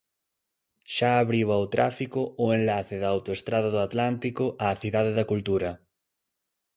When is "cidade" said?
4.81-5.11